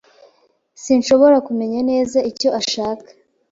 Sinshobora 0.83 1.37
kumenya 1.47 1.79
neza 1.89 2.17
icyo 2.31 2.49
ashaka. 2.59 3.09